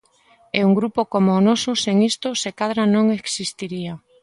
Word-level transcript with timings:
E 0.57 0.59
un 0.67 0.73
grupo 0.79 1.01
coma 1.11 1.39
o 1.39 1.41
noso 1.49 1.71
sen 1.83 1.97
isto 2.11 2.27
se 2.41 2.49
cadra 2.59 2.83
non 2.95 3.05
existiría. 3.17 3.93